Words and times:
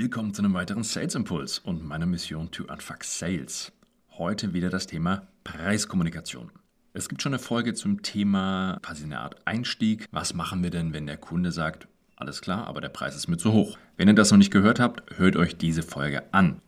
Willkommen 0.00 0.32
zu 0.32 0.40
einem 0.40 0.54
weiteren 0.54 0.82
Sales 0.82 1.14
Impuls 1.14 1.58
und 1.58 1.84
meiner 1.84 2.06
Mission 2.06 2.50
to 2.50 2.64
Unfuck 2.64 3.04
Sales. 3.04 3.70
Heute 4.12 4.54
wieder 4.54 4.70
das 4.70 4.86
Thema 4.86 5.28
Preiskommunikation. 5.44 6.50
Es 6.94 7.10
gibt 7.10 7.20
schon 7.20 7.34
eine 7.34 7.38
Folge 7.38 7.74
zum 7.74 8.00
Thema, 8.00 8.78
quasi 8.80 9.04
eine 9.04 9.20
Art 9.20 9.46
Einstieg. 9.46 10.08
Was 10.10 10.32
machen 10.32 10.62
wir 10.62 10.70
denn, 10.70 10.94
wenn 10.94 11.06
der 11.06 11.18
Kunde 11.18 11.52
sagt, 11.52 11.86
alles 12.16 12.40
klar, 12.40 12.66
aber 12.66 12.80
der 12.80 12.88
Preis 12.88 13.14
ist 13.14 13.28
mir 13.28 13.36
zu 13.36 13.52
hoch? 13.52 13.76
Wenn 13.98 14.08
ihr 14.08 14.14
das 14.14 14.30
noch 14.30 14.38
nicht 14.38 14.50
gehört 14.50 14.80
habt, 14.80 15.18
hört 15.18 15.36
euch 15.36 15.58
diese 15.58 15.82
Folge 15.82 16.32
an. 16.32 16.62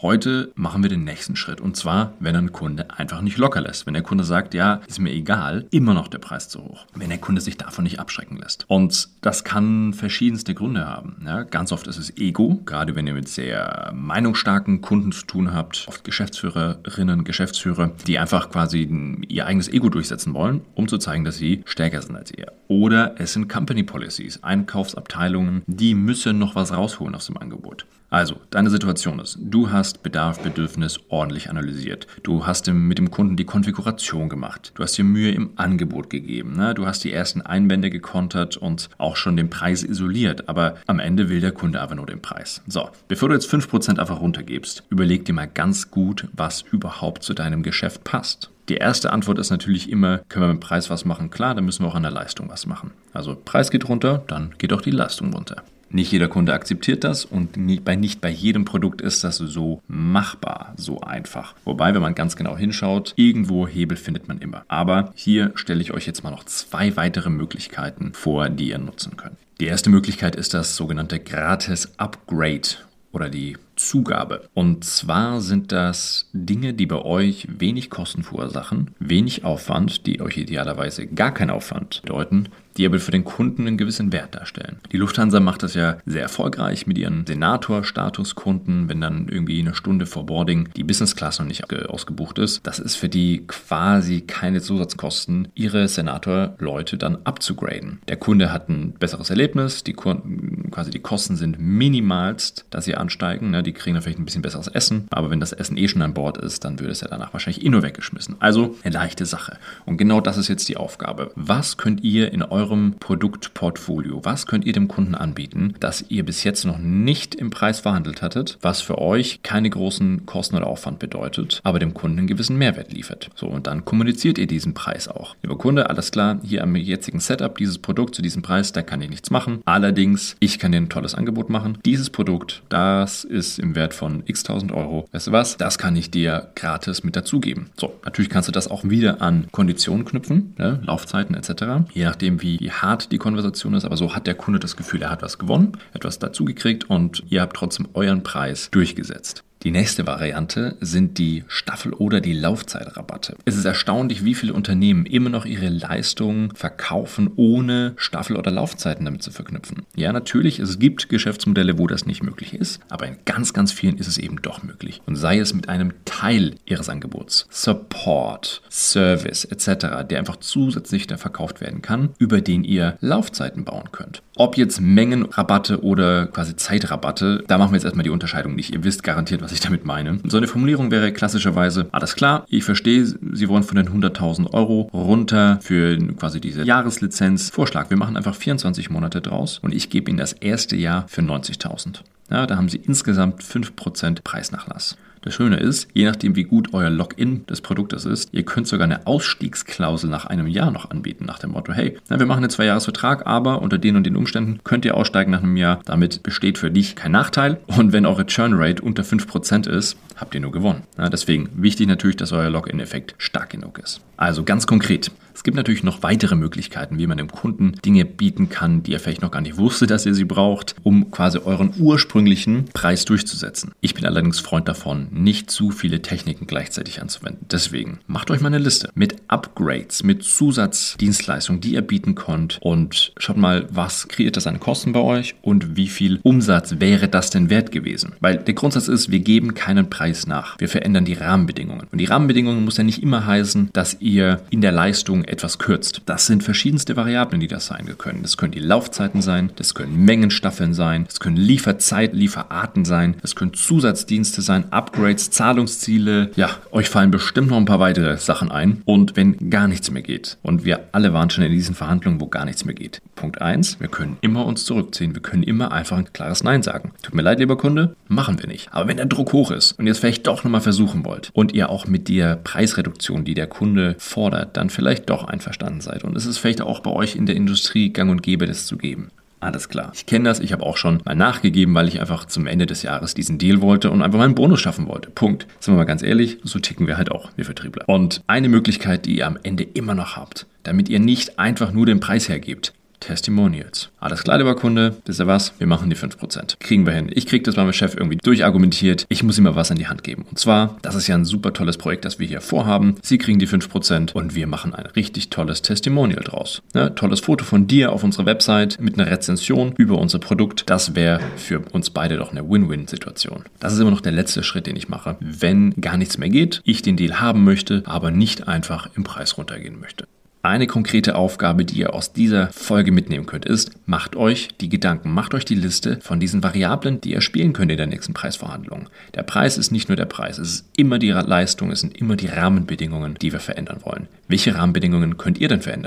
Heute 0.00 0.52
machen 0.54 0.84
wir 0.84 0.90
den 0.90 1.02
nächsten 1.02 1.34
Schritt 1.34 1.60
und 1.60 1.76
zwar, 1.76 2.12
wenn 2.20 2.36
ein 2.36 2.52
Kunde 2.52 2.86
einfach 2.96 3.20
nicht 3.20 3.36
locker 3.36 3.60
lässt. 3.60 3.84
Wenn 3.84 3.94
der 3.94 4.04
Kunde 4.04 4.22
sagt, 4.22 4.54
ja, 4.54 4.80
ist 4.86 5.00
mir 5.00 5.10
egal, 5.10 5.66
immer 5.72 5.92
noch 5.92 6.06
der 6.06 6.18
Preis 6.18 6.48
zu 6.48 6.62
hoch. 6.62 6.86
Wenn 6.94 7.08
der 7.08 7.18
Kunde 7.18 7.40
sich 7.40 7.56
davon 7.56 7.82
nicht 7.82 7.98
abschrecken 7.98 8.36
lässt. 8.36 8.64
Und 8.68 9.08
das 9.22 9.42
kann 9.42 9.92
verschiedenste 9.92 10.54
Gründe 10.54 10.86
haben. 10.86 11.16
Ja, 11.26 11.42
ganz 11.42 11.72
oft 11.72 11.88
ist 11.88 11.98
es 11.98 12.16
Ego, 12.16 12.60
gerade 12.64 12.94
wenn 12.94 13.08
ihr 13.08 13.14
mit 13.14 13.28
sehr 13.28 13.90
meinungsstarken 13.92 14.82
Kunden 14.82 15.10
zu 15.10 15.26
tun 15.26 15.52
habt, 15.52 15.86
oft 15.88 16.04
Geschäftsführerinnen, 16.04 17.24
Geschäftsführer, 17.24 17.90
die 18.06 18.20
einfach 18.20 18.50
quasi 18.50 18.88
ihr 19.26 19.46
eigenes 19.46 19.66
Ego 19.66 19.88
durchsetzen 19.88 20.32
wollen, 20.32 20.60
um 20.76 20.86
zu 20.86 20.98
zeigen, 20.98 21.24
dass 21.24 21.38
sie 21.38 21.62
stärker 21.64 22.02
sind 22.02 22.14
als 22.14 22.30
ihr. 22.30 22.52
Oder 22.68 23.16
es 23.18 23.32
sind 23.32 23.48
Company 23.48 23.82
Policies, 23.82 24.44
Einkaufsabteilungen, 24.44 25.62
die 25.66 25.96
müssen 25.96 26.38
noch 26.38 26.54
was 26.54 26.72
rausholen 26.72 27.16
aus 27.16 27.26
dem 27.26 27.36
Angebot. 27.36 27.84
Also, 28.10 28.40
deine 28.50 28.70
Situation 28.70 29.18
ist, 29.18 29.38
du 29.38 29.70
hast 29.70 30.02
Bedarf, 30.02 30.40
Bedürfnis 30.40 30.98
ordentlich 31.08 31.50
analysiert. 31.50 32.06
Du 32.22 32.46
hast 32.46 32.66
mit 32.66 32.96
dem 32.96 33.10
Kunden 33.10 33.36
die 33.36 33.44
Konfiguration 33.44 34.30
gemacht. 34.30 34.72
Du 34.74 34.82
hast 34.82 34.96
dir 34.96 35.04
Mühe 35.04 35.32
im 35.32 35.50
Angebot 35.56 36.08
gegeben. 36.08 36.56
Ne? 36.56 36.72
Du 36.74 36.86
hast 36.86 37.04
die 37.04 37.12
ersten 37.12 37.42
Einwände 37.42 37.90
gekontert 37.90 38.56
und 38.56 38.88
auch 38.96 39.16
schon 39.16 39.36
den 39.36 39.50
Preis 39.50 39.82
isoliert. 39.82 40.48
Aber 40.48 40.76
am 40.86 41.00
Ende 41.00 41.28
will 41.28 41.40
der 41.40 41.52
Kunde 41.52 41.82
aber 41.82 41.96
nur 41.96 42.06
den 42.06 42.22
Preis. 42.22 42.62
So, 42.66 42.88
bevor 43.08 43.28
du 43.28 43.34
jetzt 43.34 43.52
5% 43.52 43.98
einfach 43.98 44.20
runtergibst, 44.20 44.84
überleg 44.88 45.26
dir 45.26 45.34
mal 45.34 45.46
ganz 45.46 45.90
gut, 45.90 46.28
was 46.32 46.62
überhaupt 46.62 47.22
zu 47.22 47.34
deinem 47.34 47.62
Geschäft 47.62 48.04
passt. 48.04 48.50
Die 48.70 48.76
erste 48.76 49.12
Antwort 49.12 49.38
ist 49.38 49.50
natürlich 49.50 49.90
immer, 49.90 50.18
können 50.28 50.44
wir 50.44 50.52
mit 50.52 50.62
dem 50.62 50.66
Preis 50.66 50.90
was 50.90 51.04
machen? 51.04 51.30
Klar, 51.30 51.54
dann 51.54 51.64
müssen 51.64 51.84
wir 51.84 51.88
auch 51.88 51.94
an 51.94 52.02
der 52.02 52.12
Leistung 52.12 52.48
was 52.50 52.66
machen. 52.66 52.90
Also 53.12 53.34
Preis 53.34 53.70
geht 53.70 53.88
runter, 53.88 54.22
dann 54.26 54.54
geht 54.58 54.72
auch 54.72 54.82
die 54.82 54.90
Leistung 54.90 55.32
runter. 55.32 55.62
Nicht 55.90 56.12
jeder 56.12 56.28
Kunde 56.28 56.52
akzeptiert 56.52 57.04
das 57.04 57.24
und 57.24 57.56
nicht 57.56 57.84
bei, 57.84 57.96
nicht 57.96 58.20
bei 58.20 58.30
jedem 58.30 58.64
Produkt 58.64 59.00
ist 59.00 59.24
das 59.24 59.38
so 59.38 59.82
machbar, 59.88 60.74
so 60.76 61.00
einfach. 61.00 61.54
Wobei, 61.64 61.94
wenn 61.94 62.02
man 62.02 62.14
ganz 62.14 62.36
genau 62.36 62.56
hinschaut, 62.56 63.14
irgendwo 63.16 63.66
Hebel 63.66 63.96
findet 63.96 64.28
man 64.28 64.38
immer. 64.38 64.64
Aber 64.68 65.12
hier 65.14 65.52
stelle 65.54 65.80
ich 65.80 65.92
euch 65.92 66.06
jetzt 66.06 66.22
mal 66.22 66.30
noch 66.30 66.44
zwei 66.44 66.96
weitere 66.96 67.30
Möglichkeiten 67.30 68.12
vor, 68.12 68.50
die 68.50 68.68
ihr 68.68 68.78
nutzen 68.78 69.16
könnt. 69.16 69.36
Die 69.60 69.66
erste 69.66 69.90
Möglichkeit 69.90 70.36
ist 70.36 70.54
das 70.54 70.76
sogenannte 70.76 71.18
Gratis 71.18 71.92
Upgrade 71.96 72.68
oder 73.12 73.28
die 73.28 73.56
Zugabe. 73.76 74.48
Und 74.54 74.84
zwar 74.84 75.40
sind 75.40 75.72
das 75.72 76.28
Dinge, 76.32 76.74
die 76.74 76.86
bei 76.86 77.00
euch 77.02 77.46
wenig 77.58 77.90
Kosten 77.90 78.22
verursachen, 78.22 78.94
wenig 78.98 79.44
Aufwand, 79.44 80.06
die 80.06 80.20
euch 80.20 80.36
idealerweise 80.36 81.06
gar 81.06 81.32
keinen 81.32 81.50
Aufwand 81.50 82.02
bedeuten, 82.02 82.48
die 82.78 82.86
aber 82.86 83.00
für 83.00 83.10
den 83.10 83.24
Kunden 83.24 83.66
einen 83.66 83.76
gewissen 83.76 84.12
Wert 84.12 84.34
darstellen. 84.34 84.78
Die 84.92 84.96
Lufthansa 84.96 85.40
macht 85.40 85.62
das 85.62 85.74
ja 85.74 85.98
sehr 86.06 86.22
erfolgreich 86.22 86.86
mit 86.86 86.96
ihren 86.96 87.26
Senator-Statuskunden, 87.26 88.88
wenn 88.88 89.00
dann 89.00 89.28
irgendwie 89.28 89.60
eine 89.60 89.74
Stunde 89.74 90.06
vor 90.06 90.24
Boarding 90.26 90.68
die 90.76 90.84
Business 90.84 91.16
Class 91.16 91.38
noch 91.38 91.46
nicht 91.46 91.70
ausgebucht 91.88 92.38
ist. 92.38 92.60
Das 92.66 92.78
ist 92.78 92.94
für 92.94 93.08
die 93.08 93.44
quasi 93.46 94.20
keine 94.20 94.60
Zusatzkosten, 94.60 95.48
ihre 95.54 95.88
Senator-Leute 95.88 96.96
dann 96.96 97.18
abzugraden. 97.24 97.98
Der 98.08 98.16
Kunde 98.16 98.52
hat 98.52 98.68
ein 98.68 98.92
besseres 98.92 99.30
Erlebnis, 99.30 99.82
die 99.82 99.92
Kunden, 99.92 100.70
quasi 100.70 100.90
die 100.90 101.00
Kosten 101.00 101.36
sind 101.36 101.58
minimalst, 101.58 102.66
dass 102.70 102.84
sie 102.84 102.94
ansteigen. 102.94 103.50
Ne? 103.50 103.62
Die 103.62 103.72
kriegen 103.72 103.94
dann 103.94 104.02
vielleicht 104.02 104.20
ein 104.20 104.24
bisschen 104.24 104.42
besseres 104.42 104.68
Essen, 104.68 105.06
aber 105.10 105.30
wenn 105.30 105.40
das 105.40 105.52
Essen 105.52 105.76
eh 105.76 105.88
schon 105.88 106.02
an 106.02 106.14
Bord 106.14 106.38
ist, 106.38 106.64
dann 106.64 106.78
würde 106.78 106.92
es 106.92 107.00
ja 107.00 107.08
danach 107.08 107.32
wahrscheinlich 107.32 107.64
eh 107.64 107.68
nur 107.68 107.82
weggeschmissen. 107.82 108.36
Also 108.38 108.76
eine 108.84 108.94
leichte 108.94 109.26
Sache. 109.26 109.58
Und 109.84 109.96
genau 109.96 110.20
das 110.20 110.38
ist 110.38 110.48
jetzt 110.48 110.68
die 110.68 110.76
Aufgabe. 110.76 111.32
Was 111.34 111.76
könnt 111.76 112.04
ihr 112.04 112.32
in 112.32 112.42
eurem 112.42 112.67
eurem 112.68 112.94
Produktportfolio? 113.00 114.20
Was 114.24 114.46
könnt 114.46 114.66
ihr 114.66 114.72
dem 114.72 114.88
Kunden 114.88 115.14
anbieten, 115.14 115.74
das 115.80 116.04
ihr 116.08 116.24
bis 116.24 116.44
jetzt 116.44 116.64
noch 116.64 116.78
nicht 116.78 117.34
im 117.34 117.50
Preis 117.50 117.80
verhandelt 117.80 118.20
hattet, 118.20 118.58
was 118.60 118.82
für 118.82 118.98
euch 118.98 119.42
keine 119.42 119.70
großen 119.70 120.26
Kosten 120.26 120.56
oder 120.56 120.66
Aufwand 120.66 120.98
bedeutet, 120.98 121.60
aber 121.64 121.78
dem 121.78 121.94
Kunden 121.94 122.18
einen 122.18 122.26
gewissen 122.26 122.58
Mehrwert 122.58 122.92
liefert? 122.92 123.30
So, 123.34 123.46
und 123.46 123.66
dann 123.66 123.84
kommuniziert 123.84 124.38
ihr 124.38 124.46
diesen 124.46 124.74
Preis 124.74 125.08
auch. 125.08 125.34
Lieber 125.42 125.56
Kunde, 125.56 125.88
alles 125.88 126.10
klar, 126.10 126.40
hier 126.42 126.62
am 126.62 126.76
jetzigen 126.76 127.20
Setup 127.20 127.56
dieses 127.56 127.78
Produkt 127.78 128.14
zu 128.14 128.22
diesem 128.22 128.42
Preis, 128.42 128.72
da 128.72 128.82
kann 128.82 129.00
ich 129.00 129.08
nichts 129.08 129.30
machen. 129.30 129.60
Allerdings, 129.64 130.36
ich 130.40 130.58
kann 130.58 130.72
dir 130.72 130.78
ein 130.78 130.90
tolles 130.90 131.14
Angebot 131.14 131.48
machen. 131.48 131.78
Dieses 131.84 132.10
Produkt, 132.10 132.62
das 132.68 133.24
ist 133.24 133.58
im 133.58 133.74
Wert 133.74 133.94
von 133.94 134.22
x 134.26 134.42
tausend 134.42 134.72
Euro. 134.72 135.08
Weißt 135.12 135.28
du 135.28 135.32
was? 135.32 135.56
Das 135.56 135.78
kann 135.78 135.96
ich 135.96 136.10
dir 136.10 136.50
gratis 136.54 137.02
mit 137.02 137.16
dazugeben. 137.16 137.70
So, 137.78 137.94
natürlich 138.04 138.30
kannst 138.30 138.48
du 138.48 138.52
das 138.52 138.68
auch 138.68 138.84
wieder 138.84 139.22
an 139.22 139.48
Konditionen 139.52 140.04
knüpfen, 140.04 140.54
ne? 140.58 140.80
Laufzeiten 140.84 141.34
etc. 141.34 141.88
Je 141.94 142.04
nachdem, 142.04 142.42
wie 142.42 142.47
wie 142.58 142.70
hart 142.70 143.12
die 143.12 143.18
Konversation 143.18 143.74
ist, 143.74 143.84
aber 143.84 143.96
so 143.96 144.14
hat 144.14 144.26
der 144.26 144.34
Kunde 144.34 144.60
das 144.60 144.76
Gefühl, 144.76 145.02
er 145.02 145.10
hat 145.10 145.22
was 145.22 145.38
gewonnen, 145.38 145.72
etwas 145.92 146.18
dazugekriegt 146.18 146.88
und 146.88 147.22
ihr 147.28 147.42
habt 147.42 147.56
trotzdem 147.56 147.88
euren 147.94 148.22
Preis 148.22 148.70
durchgesetzt. 148.70 149.44
Die 149.64 149.72
nächste 149.72 150.06
Variante 150.06 150.76
sind 150.80 151.18
die 151.18 151.42
Staffel- 151.48 151.92
oder 151.92 152.20
die 152.20 152.32
Laufzeitrabatte. 152.32 153.36
Es 153.44 153.56
ist 153.56 153.64
erstaunlich, 153.64 154.24
wie 154.24 154.34
viele 154.34 154.52
Unternehmen 154.52 155.04
immer 155.04 155.30
noch 155.30 155.44
ihre 155.44 155.68
Leistungen 155.68 156.54
verkaufen, 156.54 157.32
ohne 157.34 157.94
Staffel- 157.96 158.36
oder 158.36 158.52
Laufzeiten 158.52 159.04
damit 159.04 159.24
zu 159.24 159.32
verknüpfen. 159.32 159.82
Ja, 159.96 160.12
natürlich, 160.12 160.60
es 160.60 160.78
gibt 160.78 161.08
Geschäftsmodelle, 161.08 161.76
wo 161.76 161.88
das 161.88 162.06
nicht 162.06 162.22
möglich 162.22 162.54
ist, 162.54 162.80
aber 162.88 163.08
in 163.08 163.16
ganz, 163.24 163.52
ganz 163.52 163.72
vielen 163.72 163.98
ist 163.98 164.06
es 164.06 164.18
eben 164.18 164.40
doch 164.42 164.62
möglich. 164.62 165.02
Und 165.06 165.16
sei 165.16 165.40
es 165.40 165.52
mit 165.52 165.68
einem 165.68 165.92
Teil 166.04 166.54
ihres 166.64 166.88
Angebots, 166.88 167.48
Support, 167.50 168.62
Service 168.70 169.44
etc., 169.44 170.06
der 170.08 170.20
einfach 170.20 170.36
zusätzlich 170.36 171.08
da 171.08 171.16
verkauft 171.16 171.60
werden 171.60 171.82
kann, 171.82 172.10
über 172.18 172.40
den 172.40 172.62
ihr 172.62 172.96
Laufzeiten 173.00 173.64
bauen 173.64 173.90
könnt. 173.90 174.22
Ob 174.36 174.56
jetzt 174.56 174.80
Mengenrabatte 174.80 175.82
oder 175.82 176.26
quasi 176.26 176.54
Zeitrabatte, 176.54 177.42
da 177.48 177.58
machen 177.58 177.72
wir 177.72 177.76
jetzt 177.76 177.84
erstmal 177.84 178.04
die 178.04 178.10
Unterscheidung 178.10 178.54
nicht. 178.54 178.72
Ihr 178.72 178.84
wisst 178.84 179.02
garantiert, 179.02 179.42
was 179.42 179.47
ich 179.52 179.60
damit 179.60 179.84
meine. 179.84 180.18
So 180.24 180.36
eine 180.36 180.46
Formulierung 180.46 180.90
wäre 180.90 181.12
klassischerweise, 181.12 181.88
alles 181.92 182.14
klar, 182.14 182.44
ich 182.48 182.64
verstehe, 182.64 183.04
Sie 183.04 183.48
wollen 183.48 183.62
von 183.62 183.76
den 183.76 183.88
100.000 183.88 184.52
Euro 184.52 184.90
runter 184.92 185.58
für 185.62 185.96
quasi 186.14 186.40
diese 186.40 186.64
Jahreslizenz. 186.64 187.50
Vorschlag, 187.50 187.90
wir 187.90 187.96
machen 187.96 188.16
einfach 188.16 188.34
24 188.34 188.90
Monate 188.90 189.20
draus 189.20 189.58
und 189.60 189.74
ich 189.74 189.90
gebe 189.90 190.10
Ihnen 190.10 190.18
das 190.18 190.32
erste 190.32 190.76
Jahr 190.76 191.06
für 191.08 191.22
90.000. 191.22 192.00
Ja, 192.30 192.46
da 192.46 192.56
haben 192.56 192.68
Sie 192.68 192.78
insgesamt 192.78 193.42
5% 193.42 194.22
Preisnachlass. 194.22 194.96
Das 195.22 195.34
Schöne 195.34 195.56
ist, 195.56 195.88
je 195.94 196.04
nachdem 196.04 196.36
wie 196.36 196.44
gut 196.44 196.72
euer 196.72 196.90
Login 196.90 197.46
des 197.46 197.60
Produktes 197.60 198.04
ist, 198.04 198.28
ihr 198.32 198.44
könnt 198.44 198.68
sogar 198.68 198.84
eine 198.84 199.06
Ausstiegsklausel 199.06 200.08
nach 200.08 200.26
einem 200.26 200.46
Jahr 200.46 200.70
noch 200.70 200.90
anbieten, 200.90 201.24
nach 201.24 201.38
dem 201.38 201.50
Motto, 201.50 201.72
hey, 201.72 201.98
na, 202.08 202.18
wir 202.18 202.26
machen 202.26 202.44
einen 202.44 202.50
Zweijahresvertrag, 202.50 203.26
aber 203.26 203.62
unter 203.62 203.78
den 203.78 203.96
und 203.96 204.04
den 204.04 204.16
Umständen 204.16 204.60
könnt 204.64 204.84
ihr 204.84 204.96
aussteigen 204.96 205.30
nach 205.30 205.42
einem 205.42 205.56
Jahr. 205.56 205.80
Damit 205.84 206.22
besteht 206.22 206.58
für 206.58 206.70
dich 206.70 206.96
kein 206.96 207.12
Nachteil. 207.12 207.60
Und 207.66 207.92
wenn 207.92 208.06
eure 208.06 208.26
Churn 208.26 208.54
Rate 208.54 208.82
unter 208.82 209.02
5% 209.02 209.68
ist, 209.68 209.96
habt 210.16 210.34
ihr 210.34 210.40
nur 210.40 210.52
gewonnen. 210.52 210.82
Ja, 210.96 211.08
deswegen 211.08 211.48
wichtig 211.54 211.86
natürlich, 211.86 212.16
dass 212.16 212.32
euer 212.32 212.50
Login-Effekt 212.50 213.14
stark 213.18 213.50
genug 213.50 213.78
ist. 213.78 214.00
Also 214.16 214.42
ganz 214.42 214.66
konkret, 214.66 215.12
es 215.34 215.44
gibt 215.44 215.56
natürlich 215.56 215.84
noch 215.84 216.02
weitere 216.02 216.34
Möglichkeiten, 216.34 216.98
wie 216.98 217.06
man 217.06 217.18
dem 217.18 217.28
Kunden 217.28 217.74
Dinge 217.84 218.04
bieten 218.04 218.48
kann, 218.48 218.82
die 218.82 218.92
er 218.92 218.98
vielleicht 218.98 219.22
noch 219.22 219.30
gar 219.30 219.40
nicht 219.40 219.56
wusste, 219.56 219.86
dass 219.86 220.04
er 220.04 220.14
sie 220.14 220.24
braucht, 220.24 220.74
um 220.82 221.12
quasi 221.12 221.38
euren 221.38 221.72
ursprünglichen 221.78 222.64
Preis 222.74 223.04
durchzusetzen. 223.04 223.70
Ich 223.80 223.94
bin 223.94 224.04
allerdings 224.04 224.40
Freund 224.40 224.66
davon, 224.66 225.07
nicht 225.10 225.50
zu 225.50 225.70
viele 225.70 226.02
Techniken 226.02 226.46
gleichzeitig 226.46 227.00
anzuwenden. 227.00 227.46
Deswegen 227.50 228.00
macht 228.06 228.30
euch 228.30 228.40
mal 228.40 228.48
eine 228.48 228.58
Liste 228.58 228.90
mit 228.94 229.16
Upgrades, 229.28 230.02
mit 230.02 230.22
Zusatzdienstleistungen, 230.22 231.60
die 231.60 231.74
ihr 231.74 231.82
bieten 231.82 232.14
könnt 232.14 232.58
und 232.60 233.12
schaut 233.16 233.36
mal, 233.36 233.66
was 233.70 234.08
kreiert 234.08 234.36
das 234.36 234.46
an 234.46 234.60
Kosten 234.60 234.92
bei 234.92 235.00
euch 235.00 235.34
und 235.42 235.76
wie 235.76 235.88
viel 235.88 236.20
Umsatz 236.22 236.76
wäre 236.78 237.08
das 237.08 237.30
denn 237.30 237.50
wert 237.50 237.72
gewesen. 237.72 238.12
Weil 238.20 238.38
der 238.38 238.54
Grundsatz 238.54 238.88
ist, 238.88 239.10
wir 239.10 239.20
geben 239.20 239.54
keinen 239.54 239.90
Preis 239.90 240.26
nach. 240.26 240.58
Wir 240.58 240.68
verändern 240.68 241.04
die 241.04 241.14
Rahmenbedingungen. 241.14 241.86
Und 241.90 241.98
die 241.98 242.04
Rahmenbedingungen 242.04 242.64
muss 242.64 242.76
ja 242.76 242.84
nicht 242.84 243.02
immer 243.02 243.26
heißen, 243.26 243.70
dass 243.72 244.00
ihr 244.00 244.42
in 244.50 244.60
der 244.60 244.72
Leistung 244.72 245.24
etwas 245.24 245.58
kürzt. 245.58 246.02
Das 246.06 246.26
sind 246.26 246.42
verschiedenste 246.42 246.96
Variablen, 246.96 247.40
die 247.40 247.48
das 247.48 247.66
sein 247.66 247.86
können. 247.96 248.22
Das 248.22 248.36
können 248.36 248.52
die 248.52 248.58
Laufzeiten 248.58 249.22
sein, 249.22 249.50
das 249.56 249.74
können 249.74 250.04
Mengenstaffeln 250.04 250.74
sein, 250.74 251.04
das 251.06 251.20
können 251.20 251.36
Lieferzeit, 251.36 252.12
Lieferarten 252.12 252.84
sein, 252.84 253.16
das 253.22 253.34
können 253.34 253.54
Zusatzdienste 253.54 254.42
sein, 254.42 254.72
Upgrades, 254.72 254.97
Zahlungsziele. 255.30 256.30
Ja, 256.36 256.50
euch 256.72 256.88
fallen 256.88 257.10
bestimmt 257.10 257.50
noch 257.50 257.58
ein 257.58 257.66
paar 257.66 257.80
weitere 257.80 258.16
Sachen 258.16 258.50
ein. 258.50 258.82
Und 258.86 259.16
wenn 259.16 259.50
gar 259.50 259.68
nichts 259.68 259.90
mehr 259.90 260.02
geht, 260.02 260.38
und 260.42 260.64
wir 260.64 260.80
alle 260.92 261.12
waren 261.12 261.28
schon 261.28 261.44
in 261.44 261.52
diesen 261.52 261.74
Verhandlungen, 261.74 262.20
wo 262.20 262.28
gar 262.28 262.46
nichts 262.46 262.64
mehr 262.64 262.74
geht. 262.74 263.02
Punkt 263.14 263.42
1, 263.42 263.80
wir 263.80 263.88
können 263.88 264.16
immer 264.22 264.46
uns 264.46 264.64
zurückziehen. 264.64 265.14
Wir 265.14 265.22
können 265.22 265.42
immer 265.42 265.72
einfach 265.72 265.98
ein 265.98 266.12
klares 266.12 266.42
Nein 266.42 266.62
sagen. 266.62 266.92
Tut 267.02 267.14
mir 267.14 267.22
leid, 267.22 267.38
lieber 267.38 267.58
Kunde, 267.58 267.96
machen 268.08 268.40
wir 268.40 268.48
nicht. 268.48 268.68
Aber 268.72 268.88
wenn 268.88 268.96
der 268.96 269.06
Druck 269.06 269.32
hoch 269.34 269.50
ist 269.50 269.78
und 269.78 269.86
ihr 269.86 269.92
es 269.92 269.98
vielleicht 269.98 270.26
doch 270.26 270.42
nochmal 270.42 270.62
versuchen 270.62 271.04
wollt 271.04 271.30
und 271.34 271.52
ihr 271.52 271.68
auch 271.68 271.86
mit 271.86 272.08
der 272.08 272.36
Preisreduktion, 272.36 273.24
die 273.24 273.34
der 273.34 273.46
Kunde 273.46 273.94
fordert, 273.98 274.56
dann 274.56 274.70
vielleicht 274.70 275.10
doch 275.10 275.18
doch 275.18 275.28
einverstanden 275.28 275.80
seid. 275.80 276.04
Und 276.04 276.16
es 276.16 276.26
ist 276.26 276.38
vielleicht 276.38 276.60
auch 276.60 276.80
bei 276.80 276.90
euch 276.90 277.16
in 277.16 277.26
der 277.26 277.36
Industrie 277.36 277.92
gang 277.92 278.10
und 278.10 278.22
gäbe, 278.22 278.46
das 278.46 278.66
zu 278.66 278.76
geben. 278.76 279.10
Alles 279.40 279.68
klar. 279.68 279.92
Ich 279.94 280.06
kenne 280.06 280.28
das, 280.28 280.40
ich 280.40 280.52
habe 280.52 280.64
auch 280.64 280.76
schon 280.76 281.00
mal 281.04 281.14
nachgegeben, 281.14 281.74
weil 281.74 281.88
ich 281.88 282.00
einfach 282.00 282.24
zum 282.24 282.46
Ende 282.46 282.66
des 282.66 282.82
Jahres 282.82 283.14
diesen 283.14 283.38
Deal 283.38 283.60
wollte 283.60 283.90
und 283.90 284.02
einfach 284.02 284.18
mal 284.18 284.24
einen 284.24 284.34
Bonus 284.34 284.60
schaffen 284.60 284.88
wollte. 284.88 285.10
Punkt. 285.10 285.46
Sind 285.60 285.74
wir 285.74 285.78
mal 285.78 285.84
ganz 285.84 286.02
ehrlich, 286.02 286.38
so 286.42 286.58
ticken 286.58 286.86
wir 286.86 286.96
halt 286.96 287.12
auch, 287.12 287.30
wir 287.36 287.44
Vertriebler. 287.44 287.88
Und 287.88 288.22
eine 288.26 288.48
Möglichkeit, 288.48 289.06
die 289.06 289.18
ihr 289.18 289.26
am 289.26 289.38
Ende 289.42 289.62
immer 289.62 289.94
noch 289.94 290.16
habt, 290.16 290.46
damit 290.64 290.88
ihr 290.88 290.98
nicht 290.98 291.38
einfach 291.38 291.72
nur 291.72 291.86
den 291.86 292.00
Preis 292.00 292.28
hergebt, 292.28 292.72
Testimonials. 293.00 293.90
Alles 294.00 294.22
klar, 294.22 294.38
lieber 294.38 294.54
Kunde, 294.54 294.96
wisst 295.04 295.20
ihr 295.20 295.26
was? 295.26 295.52
Wir 295.58 295.66
machen 295.66 295.90
die 295.90 295.96
5%. 295.96 296.56
Kriegen 296.60 296.86
wir 296.86 296.92
hin. 296.92 297.10
Ich 297.12 297.26
kriege 297.26 297.42
das 297.42 297.56
bei 297.56 297.62
meinem 297.62 297.72
Chef 297.72 297.94
irgendwie 297.94 298.16
durchargumentiert. 298.16 299.06
Ich 299.08 299.22
muss 299.22 299.38
ihm 299.38 299.44
mal 299.44 299.56
was 299.56 299.70
an 299.70 299.78
die 299.78 299.88
Hand 299.88 300.04
geben. 300.04 300.26
Und 300.28 300.38
zwar, 300.38 300.76
das 300.82 300.94
ist 300.94 301.06
ja 301.06 301.14
ein 301.14 301.24
super 301.24 301.52
tolles 301.52 301.78
Projekt, 301.78 302.04
das 302.04 302.18
wir 302.18 302.26
hier 302.26 302.40
vorhaben. 302.40 302.96
Sie 303.02 303.18
kriegen 303.18 303.38
die 303.38 303.48
5% 303.48 304.12
und 304.12 304.34
wir 304.34 304.46
machen 304.46 304.74
ein 304.74 304.86
richtig 304.86 305.30
tolles 305.30 305.62
Testimonial 305.62 306.22
draus. 306.22 306.62
Ne? 306.74 306.94
Tolles 306.94 307.20
Foto 307.20 307.44
von 307.44 307.66
dir 307.66 307.92
auf 307.92 308.04
unserer 308.04 308.26
Website 308.26 308.78
mit 308.80 308.98
einer 308.98 309.10
Rezension 309.10 309.74
über 309.76 309.98
unser 309.98 310.18
Produkt. 310.18 310.64
Das 310.66 310.94
wäre 310.94 311.20
für 311.36 311.60
uns 311.72 311.90
beide 311.90 312.16
doch 312.16 312.30
eine 312.30 312.48
Win-Win-Situation. 312.48 313.44
Das 313.60 313.72
ist 313.72 313.80
immer 313.80 313.90
noch 313.90 314.00
der 314.00 314.12
letzte 314.12 314.42
Schritt, 314.42 314.66
den 314.66 314.76
ich 314.76 314.88
mache. 314.88 315.16
Wenn 315.20 315.74
gar 315.80 315.96
nichts 315.96 316.18
mehr 316.18 316.28
geht, 316.28 316.60
ich 316.64 316.82
den 316.82 316.96
Deal 316.96 317.20
haben 317.20 317.44
möchte, 317.44 317.82
aber 317.86 318.10
nicht 318.10 318.48
einfach 318.48 318.90
im 318.96 319.04
Preis 319.04 319.38
runtergehen 319.38 319.80
möchte. 319.80 320.06
Eine 320.48 320.66
konkrete 320.66 321.14
Aufgabe, 321.14 321.66
die 321.66 321.80
ihr 321.80 321.92
aus 321.92 322.14
dieser 322.14 322.48
Folge 322.48 322.90
mitnehmen 322.90 323.26
könnt, 323.26 323.44
ist, 323.44 323.70
macht 323.84 324.16
euch 324.16 324.48
die 324.62 324.70
Gedanken, 324.70 325.12
macht 325.12 325.34
euch 325.34 325.44
die 325.44 325.54
Liste 325.54 325.98
von 326.00 326.20
diesen 326.20 326.42
Variablen, 326.42 327.02
die 327.02 327.12
ihr 327.12 327.20
spielen 327.20 327.52
könnt 327.52 327.70
in 327.70 327.76
der 327.76 327.86
nächsten 327.86 328.14
Preisverhandlung. 328.14 328.88
Der 329.14 329.24
Preis 329.24 329.58
ist 329.58 329.72
nicht 329.72 329.90
nur 329.90 329.96
der 329.96 330.06
Preis, 330.06 330.38
es 330.38 330.48
ist 330.48 330.68
immer 330.74 330.98
die 330.98 331.10
Leistung, 331.10 331.70
es 331.70 331.80
sind 331.80 331.94
immer 331.98 332.16
die 332.16 332.28
Rahmenbedingungen, 332.28 333.16
die 333.20 333.30
wir 333.30 333.40
verändern 333.40 333.80
wollen. 333.82 334.08
Welche 334.26 334.54
Rahmenbedingungen 334.54 335.18
könnt 335.18 335.36
ihr 335.36 335.48
denn 335.48 335.60
verändern? 335.60 335.86